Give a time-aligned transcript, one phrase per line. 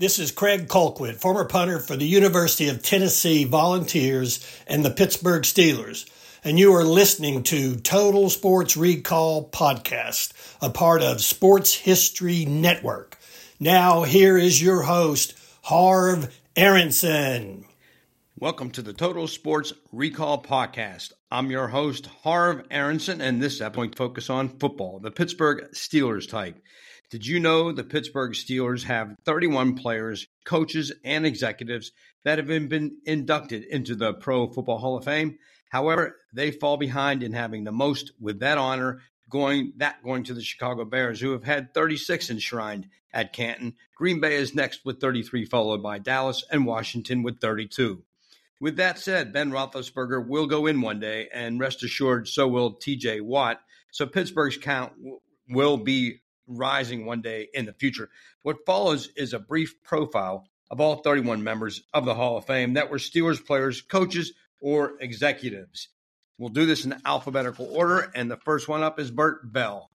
[0.00, 4.38] This is Craig Colquitt, former punter for the University of Tennessee Volunteers
[4.68, 6.08] and the Pittsburgh Steelers,
[6.44, 13.18] and you are listening to Total Sports Recall Podcast, a part of Sports History Network.
[13.58, 17.64] Now, here is your host, Harv Aronson.
[18.38, 21.12] Welcome to the Total Sports Recall Podcast.
[21.28, 26.56] I'm your host, Harv Aronson, and this episode focus on football, the Pittsburgh Steelers type.
[27.10, 31.92] Did you know the Pittsburgh Steelers have 31 players, coaches, and executives
[32.24, 35.38] that have been inducted into the Pro Football Hall of Fame?
[35.70, 39.00] However, they fall behind in having the most with that honor
[39.30, 43.74] going that going to the Chicago Bears, who have had 36 enshrined at Canton.
[43.96, 48.02] Green Bay is next with 33, followed by Dallas and Washington with 32.
[48.60, 52.72] With that said, Ben Roethlisberger will go in one day, and rest assured, so will
[52.72, 53.20] T.J.
[53.20, 53.60] Watt.
[53.92, 54.92] So Pittsburgh's count
[55.48, 58.10] will be rising one day in the future.
[58.42, 62.74] What follows is a brief profile of all 31 members of the Hall of Fame
[62.74, 65.88] that were Steelers players, coaches, or executives.
[66.38, 69.90] We'll do this in alphabetical order, and the first one up is Bert Bell.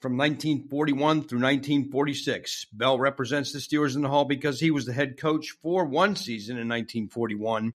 [0.00, 4.92] From 1941 through 1946, Bell represents the Steelers in the Hall because he was the
[4.92, 7.72] head coach for one season in 1941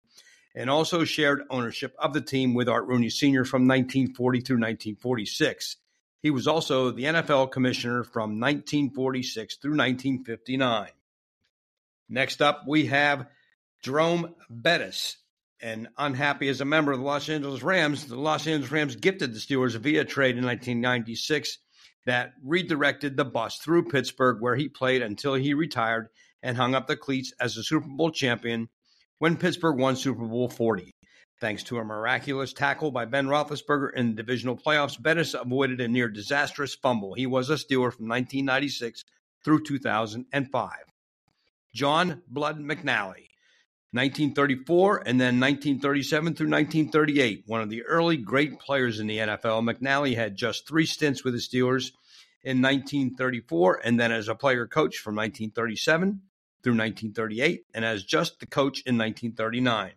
[0.53, 3.45] and also shared ownership of the team with Art Rooney Sr.
[3.45, 5.77] from 1940 through 1946.
[6.21, 10.89] He was also the NFL commissioner from 1946 through 1959.
[12.09, 13.27] Next up, we have
[13.81, 15.17] Jerome Bettis.
[15.63, 19.33] And unhappy as a member of the Los Angeles Rams, the Los Angeles Rams gifted
[19.33, 21.59] the Steelers via trade in 1996
[22.07, 26.09] that redirected the bus through Pittsburgh, where he played until he retired
[26.41, 28.69] and hung up the cleats as a Super Bowl champion
[29.19, 30.91] when Pittsburgh won Super Bowl 40.
[31.41, 35.87] Thanks to a miraculous tackle by Ben Roethlisberger in the divisional playoffs, Bettis avoided a
[35.87, 37.15] near disastrous fumble.
[37.15, 39.03] He was a Steeler from 1996
[39.43, 40.71] through 2005.
[41.73, 43.31] John Blood McNally,
[43.89, 47.45] 1934 and then 1937 through 1938.
[47.47, 51.33] One of the early great players in the NFL, McNally had just three stints with
[51.33, 51.91] the Steelers
[52.43, 56.21] in 1934 and then as a player coach from 1937
[56.61, 59.93] through 1938 and as just the coach in 1939.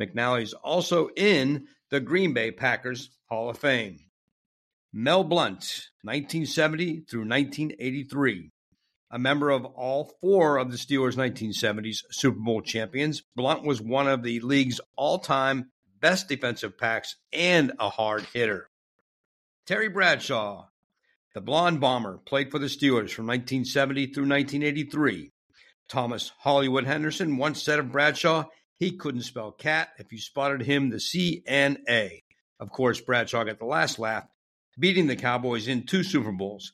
[0.00, 3.98] McNally is also in the Green Bay Packers Hall of Fame.
[4.92, 8.50] Mel Blount, 1970 through 1983.
[9.10, 14.08] A member of all four of the Steelers' 1970s Super Bowl champions, Blount was one
[14.08, 15.70] of the league's all time
[16.00, 18.68] best defensive backs and a hard hitter.
[19.66, 20.66] Terry Bradshaw,
[21.34, 25.30] the blonde bomber, played for the Steelers from 1970 through 1983.
[25.88, 28.44] Thomas Hollywood Henderson once said of Bradshaw,
[28.82, 32.24] he couldn't spell cat if you spotted him the C N A.
[32.58, 34.26] Of course, Bradshaw got the last laugh,
[34.76, 36.72] beating the Cowboys in two Super Bowls.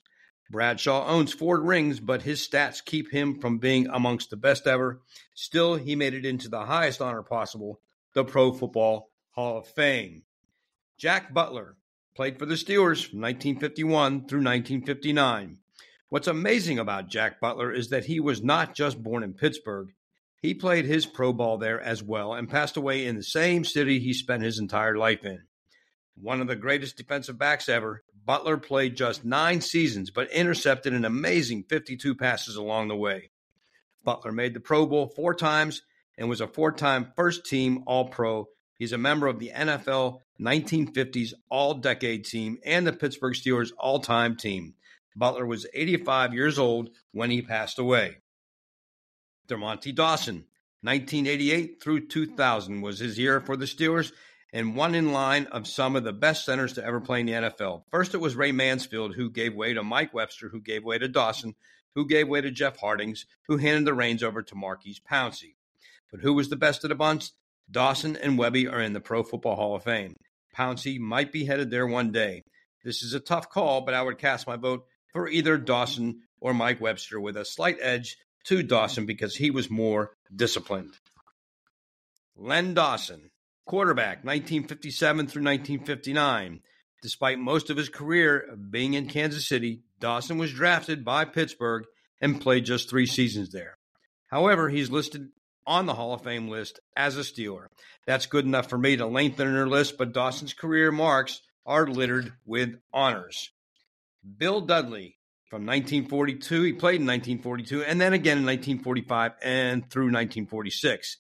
[0.50, 5.02] Bradshaw owns four rings, but his stats keep him from being amongst the best ever.
[5.34, 7.78] Still, he made it into the highest honor possible,
[8.14, 10.22] the Pro Football Hall of Fame.
[10.96, 11.76] Jack Butler
[12.16, 15.58] played for the Steelers from 1951 through 1959.
[16.08, 19.92] What's amazing about Jack Butler is that he was not just born in Pittsburgh,
[20.40, 23.98] he played his pro ball there as well and passed away in the same city
[23.98, 25.42] he spent his entire life in.
[26.14, 31.04] One of the greatest defensive backs ever, Butler played just nine seasons but intercepted an
[31.04, 33.30] amazing 52 passes along the way.
[34.04, 35.82] Butler made the Pro Bowl four times
[36.16, 38.48] and was a four time first team All Pro.
[38.78, 44.00] He's a member of the NFL 1950s All Decade team and the Pittsburgh Steelers all
[44.00, 44.74] time team.
[45.16, 48.18] Butler was 85 years old when he passed away.
[49.48, 50.44] Dermontti Dawson.
[50.82, 54.12] 1988 through 2000 was his year for the Steelers
[54.52, 57.32] and one in line of some of the best centers to ever play in the
[57.32, 57.82] NFL.
[57.90, 61.08] First, it was Ray Mansfield, who gave way to Mike Webster, who gave way to
[61.08, 61.54] Dawson,
[61.94, 65.56] who gave way to Jeff Hartings, who handed the reins over to Maurkice Pouncey.
[66.10, 67.30] But who was the best of the bunch?
[67.70, 70.16] Dawson and Webby are in the Pro Football Hall of Fame.
[70.56, 72.44] Pouncey might be headed there one day.
[72.84, 76.54] This is a tough call, but I would cast my vote for either Dawson or
[76.54, 78.16] Mike Webster with a slight edge
[78.48, 80.94] to Dawson because he was more disciplined.
[82.34, 83.30] Len Dawson,
[83.66, 86.60] quarterback, 1957 through 1959.
[87.02, 91.84] Despite most of his career being in Kansas City, Dawson was drafted by Pittsburgh
[92.20, 93.76] and played just three seasons there.
[94.28, 95.28] However, he's listed
[95.66, 97.66] on the Hall of Fame list as a Steeler.
[98.06, 102.32] That's good enough for me to lengthen her list, but Dawson's career marks are littered
[102.46, 103.50] with honors.
[104.38, 105.17] Bill Dudley,
[105.48, 106.62] from 1942.
[106.62, 111.16] He played in 1942 and then again in 1945 and through 1946.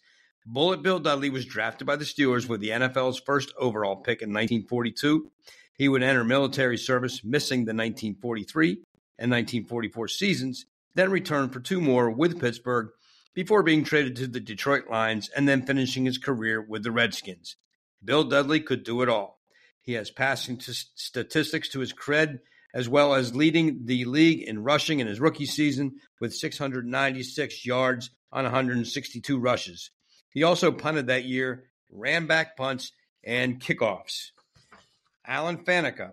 [0.46, 4.30] Bullet Bill Dudley was drafted by the Steelers with the NFL's first overall pick in
[4.30, 5.30] 1942.
[5.74, 8.70] He would enter military service, missing the 1943
[9.18, 12.88] and 1944 seasons, then returned for two more with Pittsburgh
[13.34, 17.56] before being traded to the Detroit Lions and then finishing his career with the Redskins.
[18.04, 19.38] Bill Dudley could do it all.
[19.82, 22.40] He has passing t- statistics to his cred,
[22.74, 28.10] as well as leading the league in rushing in his rookie season with 696 yards
[28.30, 29.90] on 162 rushes.
[30.30, 32.92] He also punted that year, ran back punts,
[33.24, 34.30] and kickoffs.
[35.26, 36.12] Alan Faneca.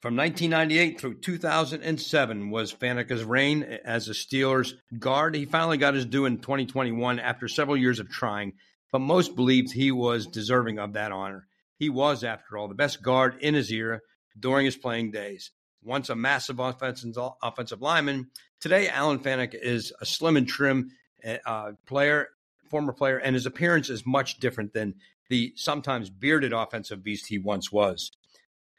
[0.00, 5.34] From 1998 through 2007 was Faneca's reign as a Steelers guard.
[5.34, 8.52] He finally got his due in 2021 after several years of trying,
[8.92, 11.46] but most believed he was deserving of that honor.
[11.78, 14.00] He was, after all, the best guard in his era
[14.38, 15.50] during his playing days.
[15.82, 20.90] Once a massive offensive, offensive lineman, today Alan Faneca is a slim and trim
[21.44, 22.28] uh, player,
[22.70, 24.94] former player, and his appearance is much different than
[25.28, 28.10] the sometimes bearded offensive beast he once was.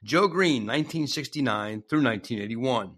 [0.03, 2.97] Joe Greene, 1969 through 1981.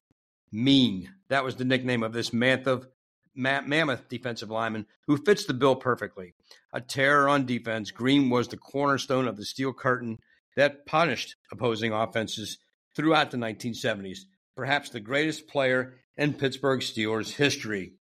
[0.51, 1.09] Mean.
[1.29, 2.87] That was the nickname of this mammoth,
[3.35, 6.33] mammoth defensive lineman who fits the bill perfectly.
[6.73, 10.19] A terror on defense, Greene was the cornerstone of the steel curtain
[10.57, 12.57] that punished opposing offenses
[12.95, 14.19] throughout the 1970s.
[14.55, 17.93] Perhaps the greatest player in Pittsburgh Steelers history.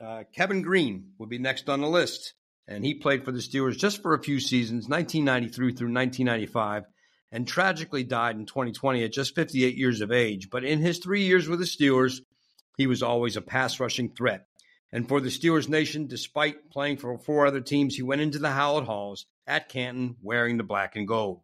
[0.00, 2.34] uh, Kevin Greene would be next on the list,
[2.68, 6.84] and he played for the Steelers just for a few seasons, 1993 through 1995,
[7.32, 10.50] and tragically died in 2020 at just 58 years of age.
[10.50, 12.20] But in his three years with the Steelers,
[12.76, 14.46] he was always a pass rushing threat.
[14.92, 18.50] And for the Steelers Nation, despite playing for four other teams, he went into the
[18.50, 21.40] Hallett Halls at Canton wearing the black and gold.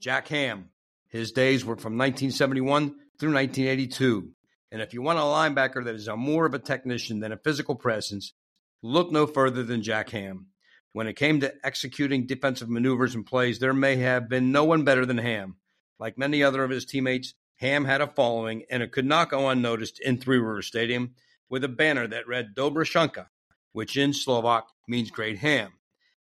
[0.00, 0.68] Jack Ham,
[1.08, 4.30] his days were from 1971 through 1982.
[4.70, 7.38] And if you want a linebacker that is a more of a technician than a
[7.38, 8.34] physical presence,
[8.82, 10.48] look no further than Jack Ham.
[10.92, 14.84] When it came to executing defensive maneuvers and plays, there may have been no one
[14.84, 15.56] better than Ham.
[15.98, 19.48] Like many other of his teammates, Ham had a following, and it could not go
[19.48, 21.14] unnoticed in Three River Stadium
[21.48, 23.26] with a banner that read Dobre Shunka,
[23.72, 25.72] which in Slovak means great ham.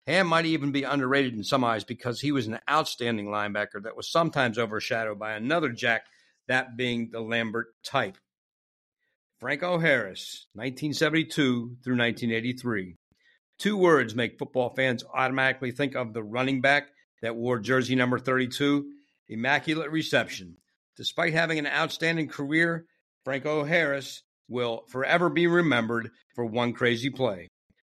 [0.06, 3.96] Ham might even be underrated in some eyes because he was an outstanding linebacker that
[3.96, 6.02] was sometimes overshadowed by another Jack,
[6.48, 8.16] that being the Lambert type.
[9.38, 11.32] Franco Harris, 1972
[11.82, 12.96] through 1983.
[13.58, 16.88] Two words make football fans automatically think of the running back
[17.22, 18.90] that wore jersey number 32
[19.28, 20.56] immaculate reception.
[20.96, 22.86] Despite having an outstanding career,
[23.24, 27.48] Franco Harris will forever be remembered for one crazy play.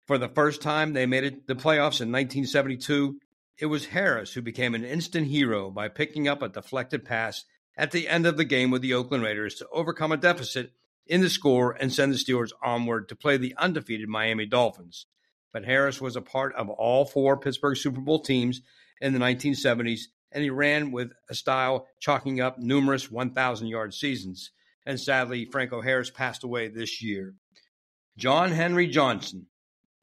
[0.06, 3.18] For the first time they made it the playoffs in 1972,
[3.60, 7.46] it was Harris who became an instant hero by picking up a deflected pass
[7.78, 10.72] at the end of the game with the Oakland Raiders to overcome a deficit
[11.06, 15.06] in the score and send the Steelers onward to play the undefeated Miami Dolphins
[15.58, 18.62] but Harris was a part of all four Pittsburgh Super Bowl teams
[19.02, 20.02] in the 1970s,
[20.32, 24.52] and he ran with a style chalking up numerous 1,000 yard seasons.
[24.88, 27.34] And sadly, Franco Harris passed away this year.
[28.18, 29.48] John Henry Johnson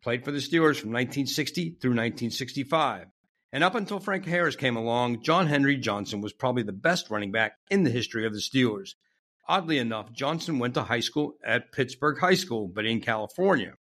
[0.02, 3.06] played for the Steelers from 1960 through 1965.
[3.50, 7.32] And up until Frank Harris came along, John Henry Johnson was probably the best running
[7.32, 8.90] back in the history of the Steelers.
[9.48, 13.76] Oddly enough, Johnson went to high school at Pittsburgh High School, but in California.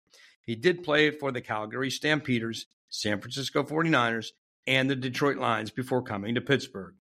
[0.43, 4.31] He did play for the Calgary Stampeders, San Francisco 49ers,
[4.67, 6.97] and the Detroit Lions before coming to Pittsburgh.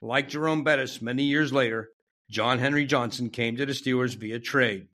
[0.00, 1.90] Like Jerome Bettis many years later,
[2.32, 4.88] John Henry Johnson came to the Steelers via trade.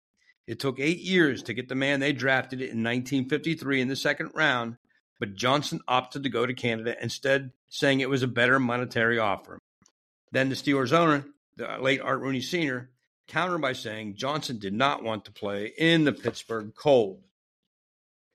[0.48, 4.32] It took eight years to get the man they drafted in 1953 in the second
[4.34, 4.77] round,
[5.20, 9.60] but Johnson opted to go to Canada instead, saying it was a better monetary offer.
[10.32, 11.25] Then the Steelers owner,
[11.58, 12.89] the late Art Rooney Sr.,
[13.27, 17.22] countered by saying Johnson did not want to play in the Pittsburgh cold.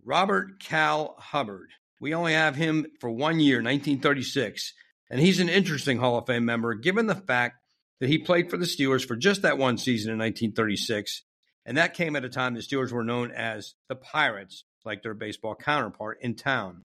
[0.05, 1.71] Robert Cal Hubbard.
[2.01, 4.75] We only have him for one year, 1936,
[5.09, 7.60] and he's an interesting Hall of Fame member given the fact
[8.01, 11.23] that he played for the Steelers for just that one season in 1936,
[11.67, 15.15] and that came at a time the Steelers were known as the Pirates, like their
[15.15, 16.83] baseball counterpart in town.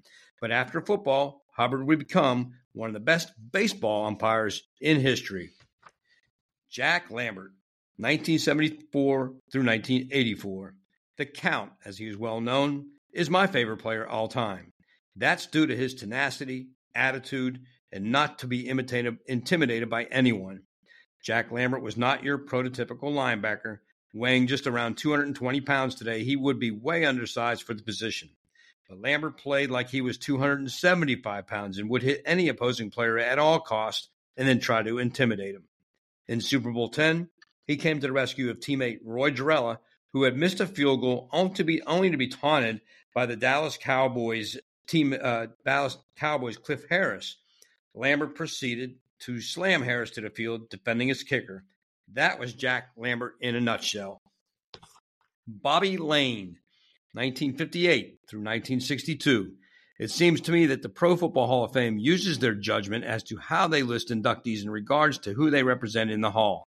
[0.40, 5.50] But after football, Hubbard would become one of the best baseball umpires in history.
[6.70, 7.52] Jack Lambert,
[7.96, 10.74] 1974 through 1984.
[11.16, 14.72] The Count, as he is well known, is my favorite player all time.
[15.16, 17.60] That's due to his tenacity, attitude,
[17.90, 20.62] and not to be imitated, intimidated by anyone.
[21.22, 23.78] Jack Lambert was not your prototypical linebacker.
[24.14, 28.30] Weighing just around 220 pounds today, he would be way undersized for the position.
[28.88, 33.38] But Lambert played like he was 275 pounds and would hit any opposing player at
[33.38, 35.64] all costs and then try to intimidate him.
[36.26, 37.28] In Super Bowl 10,
[37.66, 39.78] he came to the rescue of teammate Roy Gerela,
[40.12, 42.80] who had missed a field goal only to be, only to be taunted
[43.14, 44.56] by the Dallas Cowboys
[44.86, 47.36] team, uh, Dallas Cowboys Cliff Harris.
[47.94, 51.64] Lambert proceeded to slam Harris to the field, defending his kicker.
[52.14, 54.22] That was Jack Lambert in a nutshell.
[55.46, 56.58] Bobby Layne,
[57.12, 59.52] 1958 through 1962.
[59.98, 63.24] It seems to me that the Pro Football Hall of Fame uses their judgment as
[63.24, 66.68] to how they list inductees in regards to who they represent in the Hall.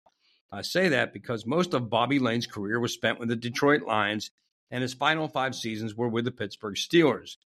[0.50, 4.30] I say that because most of Bobby Layne's career was spent with the Detroit Lions,
[4.70, 7.36] and his final five seasons were with the Pittsburgh Steelers.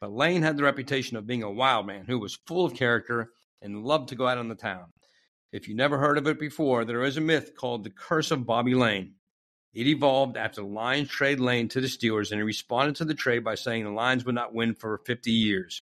[0.00, 3.30] But Layne had the reputation of being a wild man who was full of character
[3.62, 4.86] and loved to go out on the town.
[5.52, 8.46] If you never heard of it before, there is a myth called the Curse of
[8.46, 9.14] Bobby Layne.
[9.72, 13.14] It evolved after the Lions trade Layne to the Steelers, and he responded to the
[13.14, 15.82] trade by saying the Lions would not win for 50 years.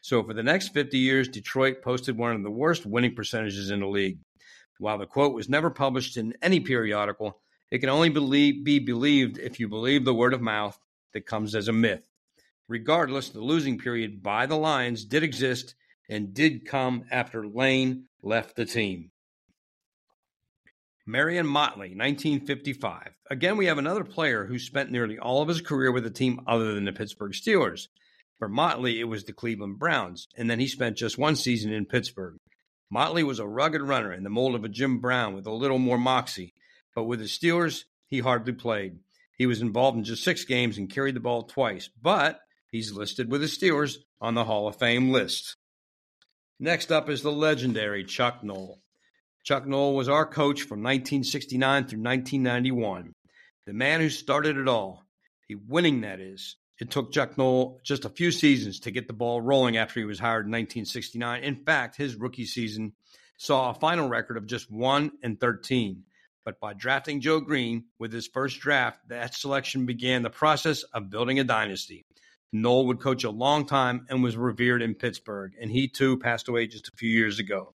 [0.00, 3.80] So for the next 50 years, Detroit posted one of the worst winning percentages in
[3.80, 4.18] the league.
[4.78, 9.38] While the quote was never published in any periodical, it can only believe, be believed
[9.38, 10.78] if you believe the word of mouth
[11.12, 12.08] that comes as a myth.
[12.68, 15.74] Regardless, the losing period by the Lions did exist
[16.08, 19.10] and did come after Layne left the team.
[21.08, 23.12] Marion Motley, 1955.
[23.30, 26.40] Again, we have another player who spent nearly all of his career with a team
[26.48, 27.86] other than the Pittsburgh Steelers.
[28.38, 31.86] For Motley, it was the Cleveland Browns, and then he spent just one season in
[31.86, 32.38] Pittsburgh.
[32.90, 35.78] Motley was a rugged runner in the mold of a Jim Brown with a little
[35.78, 36.54] more moxie,
[36.94, 38.98] but with the Steelers, he hardly played.
[39.38, 43.30] He was involved in just six games and carried the ball twice, but he's listed
[43.30, 45.56] with the Steelers on the Hall of Fame list.
[46.58, 48.80] Next up is the legendary Chuck Noll.
[49.44, 53.12] Chuck Noll was our coach from 1969 through 1991.
[53.66, 55.04] The man who started it all.
[55.46, 56.56] He winning, that is.
[56.80, 60.06] It took Chuck Noll just a few seasons to get the ball rolling after he
[60.06, 61.42] was hired in 1969.
[61.42, 62.94] In fact, his rookie season
[63.36, 66.04] saw a final record of just 1 and 13.
[66.42, 71.10] But by drafting Joe Greene with his first draft, that selection began the process of
[71.10, 72.06] building a dynasty.
[72.52, 76.48] Noll would coach a long time and was revered in Pittsburgh, and he too passed
[76.48, 77.74] away just a few years ago.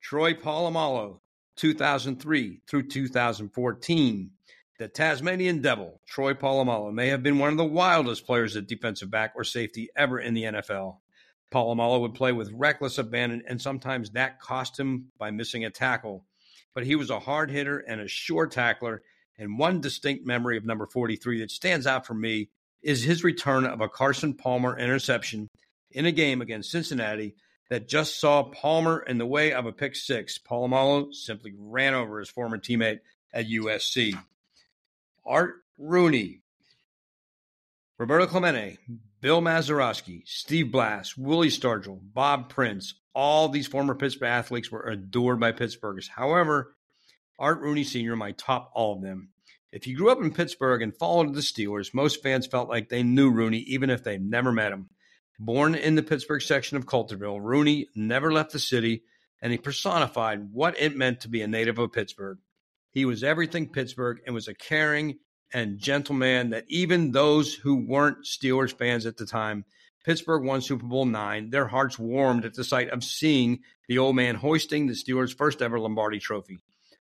[0.00, 1.20] Troy Polamalu,
[1.56, 4.30] 2003 through 2014.
[4.78, 9.10] The Tasmanian Devil, Troy Polamalu, may have been one of the wildest players at defensive
[9.10, 10.98] back or safety ever in the NFL.
[11.52, 16.26] Polamalu would play with reckless abandon, and sometimes that cost him by missing a tackle.
[16.74, 19.02] But he was a hard hitter and a sure tackler,
[19.38, 22.50] and one distinct memory of number 43 that stands out for me
[22.84, 25.48] is his return of a Carson Palmer interception
[25.90, 27.34] in a game against Cincinnati
[27.70, 30.38] that just saw Palmer in the way of a pick six.
[30.38, 33.00] Polamalu simply ran over his former teammate
[33.32, 34.14] at USC.
[35.24, 36.42] Art Rooney,
[37.98, 38.78] Roberto Clemente,
[39.20, 45.40] Bill Mazeroski, Steve Blass, Willie Stargell, Bob Prince, all these former Pittsburgh athletes were adored
[45.40, 46.08] by Pittsburghers.
[46.08, 46.76] However,
[47.38, 48.16] Art Rooney Sr.
[48.16, 49.30] might top all of them.
[49.74, 53.02] If you grew up in Pittsburgh and followed the Steelers, most fans felt like they
[53.02, 54.88] knew Rooney even if they never met him.
[55.36, 59.02] Born in the Pittsburgh section of Coulterville, Rooney never left the city,
[59.42, 62.38] and he personified what it meant to be a native of Pittsburgh.
[62.92, 65.18] He was everything Pittsburgh and was a caring
[65.52, 69.64] and gentle man that even those who weren't Steelers fans at the time,
[70.04, 74.14] Pittsburgh won Super Bowl nine, their hearts warmed at the sight of seeing the old
[74.14, 76.60] man hoisting the Steelers' first ever Lombardi trophy.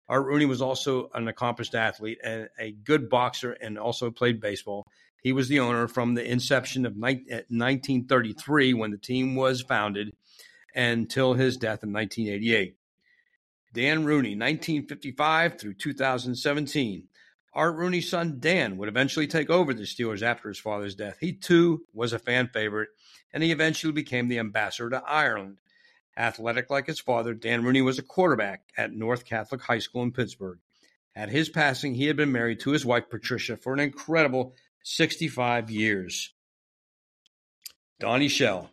[0.08, 4.86] Art Rooney was also an accomplished athlete and a good boxer and also played baseball.
[5.22, 10.12] He was the owner from the inception of 1933 when the team was founded
[10.74, 12.76] until his death in 1988.
[13.72, 17.08] Dan Rooney, 1955 through 2017.
[17.54, 21.16] Art Rooney's son Dan would eventually take over the Steelers after his father's death.
[21.20, 22.90] He too was a fan favorite,
[23.32, 25.58] and he eventually became the ambassador to Ireland.
[26.16, 30.12] Athletic like his father, Dan Rooney was a quarterback at North Catholic High School in
[30.12, 30.58] Pittsburgh.
[31.16, 34.54] At his passing, he had been married to his wife Patricia for an incredible
[34.84, 36.32] 65 years.
[37.98, 38.70] Donnie Shell.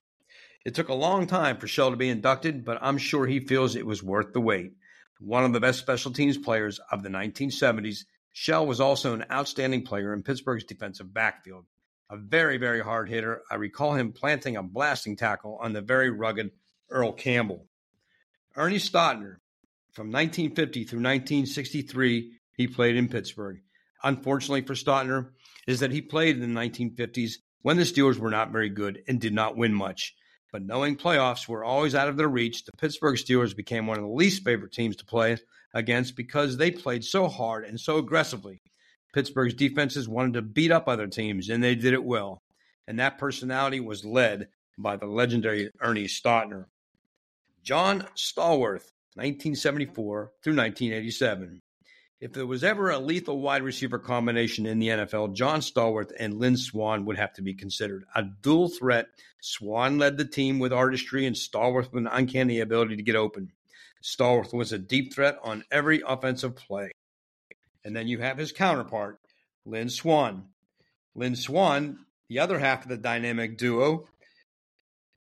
[0.65, 3.75] It took a long time for Shell to be inducted, but I'm sure he feels
[3.75, 4.73] it was worth the wait.
[5.19, 9.83] One of the best special teams players of the 1970s, Shell was also an outstanding
[9.83, 11.65] player in Pittsburgh's defensive backfield.
[12.09, 13.41] A very, very hard hitter.
[13.49, 16.51] I recall him planting a blasting tackle on the very rugged
[16.91, 17.65] Earl Campbell.
[18.55, 19.37] Ernie Stautner.
[19.93, 23.61] From 1950 through 1963, he played in Pittsburgh.
[24.03, 25.31] Unfortunately for Stautner,
[25.67, 29.19] is that he played in the 1950s when the Steelers were not very good and
[29.19, 30.15] did not win much.
[30.51, 34.03] But knowing playoffs were always out of their reach, the Pittsburgh Steelers became one of
[34.03, 35.37] the least favorite teams to play
[35.73, 38.61] against because they played so hard and so aggressively.
[39.13, 42.41] Pittsburgh's defenses wanted to beat up other teams, and they did it well.
[42.87, 46.65] And that personality was led by the legendary Ernie Stautner.
[47.63, 51.61] John Stallworth, 1974 through 1987.
[52.19, 56.39] If there was ever a lethal wide receiver combination in the NFL, John Stallworth and
[56.39, 58.05] Lynn Swann would have to be considered.
[58.15, 59.07] A dual threat,
[59.41, 63.51] Swann led the team with artistry and Stallworth with an uncanny ability to get open.
[64.03, 66.91] Stallworth was a deep threat on every offensive play.
[67.83, 69.19] And then you have his counterpart,
[69.65, 70.45] Lynn Swann.
[71.15, 74.07] Lynn Swann, the other half of the dynamic duo,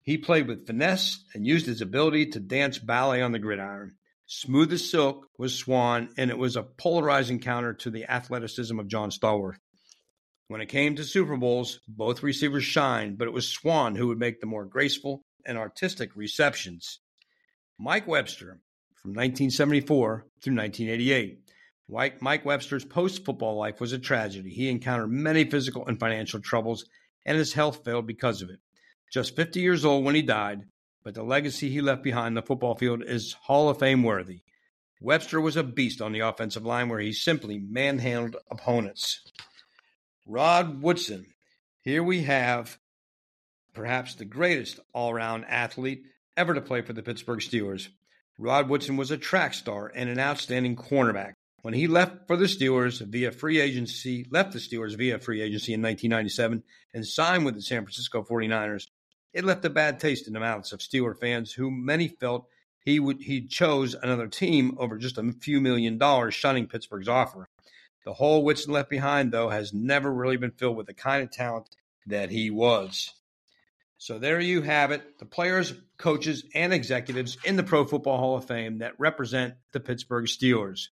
[0.03, 3.97] he played with finesse and used his ability to dance ballet on the gridiron.
[4.27, 8.89] Smooth as silk was Swann, and it was a polarizing counter to the athleticism of
[8.89, 9.59] John Stallworth.
[10.49, 14.19] When it came to Super Bowls, both receivers shined, but it was Swann who would
[14.19, 17.01] make the more graceful and artistic receptions.
[17.79, 18.61] Mike Webster,
[19.01, 21.39] from 1974 through 1988.
[22.21, 24.51] Mike Webster's post football life was a tragedy.
[24.51, 26.85] He encountered many physical and financial troubles,
[27.27, 28.61] and his health failed because of it.
[29.13, 30.63] Just 50 years old when he died,
[31.05, 34.41] but the legacy he left behind the football field is Hall of Fame worthy.
[35.03, 39.21] Webster was a beast on the offensive line where he simply manhandled opponents.
[40.27, 41.27] Rod Woodson.
[41.83, 42.79] Here we have
[43.75, 46.05] perhaps the greatest all round athlete
[46.37, 47.89] ever to play for the Pittsburgh Steelers.
[48.39, 51.33] Rod Woodson was a track star and an outstanding cornerback.
[51.61, 55.75] When he left for the Steelers via free agency, left the Steelers via free agency
[55.75, 56.63] in 1997
[56.95, 58.87] and signed with the San Francisco 49ers,
[59.33, 62.49] it left a bad taste in the mouths of Steeler fans who many felt
[62.85, 67.49] he would he chose another team over just a few million dollars, shunning Pittsburgh's offer.
[68.05, 71.31] The hole Woodson left behind, though, has never really been filled with the kind of
[71.31, 71.69] talent
[72.07, 73.13] that he was.
[73.99, 78.37] So there you have it the players, coaches, and executives in the Pro Football Hall
[78.37, 80.89] of Fame that represent the Pittsburgh Steelers.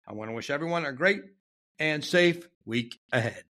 [0.10, 1.22] I want to wish everyone a great
[1.80, 3.44] and safe week ahead.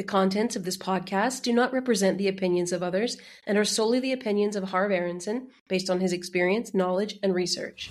[0.00, 4.00] The contents of this podcast do not represent the opinions of others and are solely
[4.00, 7.90] the opinions of Harv Aronson based on his experience, knowledge, and research.